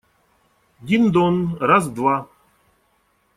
Дин-дон… 0.81 1.37
раз, 1.59 1.91
два!..» 2.01 2.17